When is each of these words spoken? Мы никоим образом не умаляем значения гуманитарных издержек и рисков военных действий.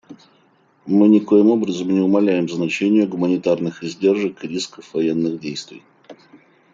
Мы 0.87 1.07
никоим 1.09 1.51
образом 1.51 1.91
не 1.91 1.99
умаляем 2.01 2.49
значения 2.49 3.05
гуманитарных 3.05 3.83
издержек 3.83 4.43
и 4.43 4.47
рисков 4.47 4.91
военных 4.95 5.39
действий. 5.39 5.83